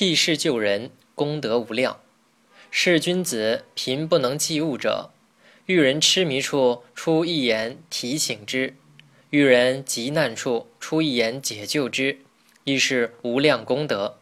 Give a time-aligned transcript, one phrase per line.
[0.00, 2.00] 替世救人，功德无量。
[2.70, 5.10] 是君子贫不能济物者，
[5.66, 8.72] 遇人痴迷处，出一言提醒之；
[9.28, 12.20] 遇人急难处，出一言解救之，
[12.64, 14.16] 亦是无量功德。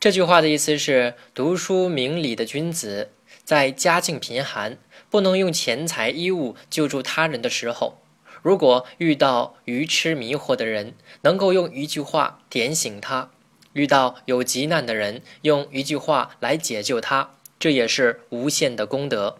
[0.00, 3.12] 这句话的意思是：读书明理的君子，
[3.44, 4.76] 在家境贫寒、
[5.08, 8.02] 不能用钱财衣物救助他人的时候，
[8.42, 13.30] 如果遇到愚痴迷惑的人，能够用一句话点醒他；
[13.76, 17.32] 遇到有急难的人，用一句话来解救他。
[17.58, 19.38] 这也是无限的功德。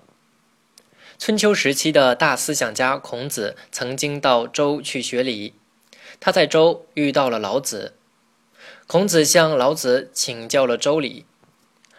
[1.18, 5.54] 春秋时期的大思想家孔子曾经到周去学礼，
[6.20, 7.94] 他在周遇到了老子，
[8.86, 11.24] 孔子向老子请教了周礼，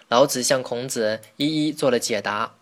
[0.08, 2.54] 老子向孔子一一做了解答。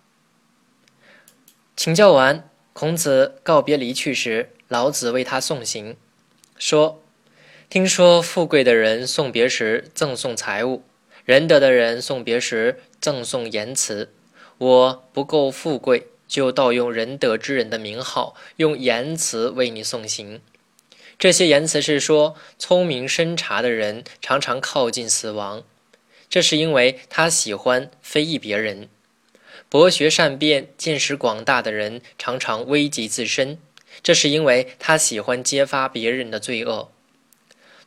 [1.76, 5.98] 请教完，孔子告别离去时，老子为他送行，
[6.58, 7.02] 说
[7.70, 10.84] ：“听说富贵的人送别时赠送财物。”
[11.26, 14.12] 仁德的人送别时赠送言辞，
[14.60, 20.40] 我不够富贵，就盗用仁德之人的名号，用言辞为你送行。
[21.18, 25.64] 这些言辞是说，聪明深察的人常常靠近死亡，
[26.30, 28.88] 这是因为他喜欢非议别人；
[29.68, 33.58] 博学善辩、见识广大的人常常危及自身，
[34.04, 36.92] 这是因为他喜欢揭发别人的罪恶。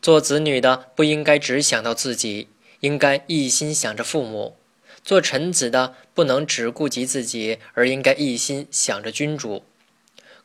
[0.01, 2.49] 做子女的不应该只想到自己。
[2.81, 4.57] 应该一心想着父母，
[5.03, 9.65] 做臣子的不能只顾及自己，而应该一心想着君主。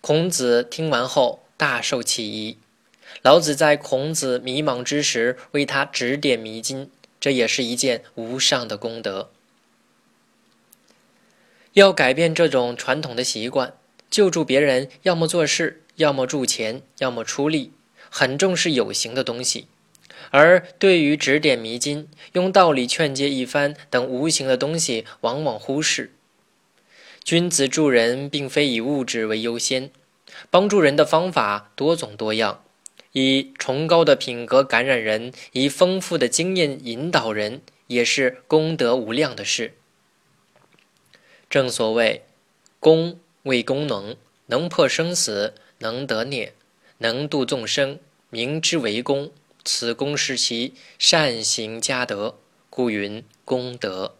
[0.01, 2.57] 孔子听完后大受启疑，
[3.21, 9.29] 老子在孔子迷茫之时为他指点迷津，这也是一件无上的功德。
[11.73, 13.75] 要改变这种传统的习惯，
[14.09, 17.71] 救助别人，要么做事，要么助钱，要么出力，
[18.15, 19.65] 很重视有形的东西。
[20.29, 26.13] 而对于指点迷津、用道理劝诫一番等无形的东西，往往忽视。
[27.23, 29.89] 君子助人，并非以物质为优先，
[30.51, 32.63] 帮助人的方法多种多样，
[33.13, 39.73] 以崇高的品格感染人，以丰富的经验引导人，也是功德无量的事。
[41.49, 42.23] 正所谓，
[42.79, 44.15] 功为功能，
[44.47, 46.53] 能破生死，能得孽，
[47.03, 47.99] 能度众生，
[48.29, 49.29] 明之为功。
[49.65, 52.37] 此功是其善行加德，
[52.69, 54.15] 故云功德。